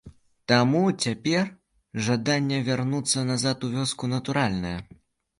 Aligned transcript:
Таму 0.51 0.79
цяпер 1.03 1.51
жаданне 2.07 2.57
вярнуцца 2.69 3.23
назад 3.33 3.67
у 3.67 3.69
вёску 3.75 4.09
натуральнае. 4.15 4.73